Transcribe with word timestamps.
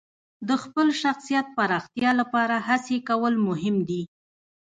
د 0.47 0.49
خپل 0.63 0.87
شخصیت 1.01 1.45
پراختیا 1.57 2.11
لپاره 2.19 2.55
هڅې 2.67 2.97
کول 3.09 3.33
مهم 3.47 3.75
دي. 3.89 4.01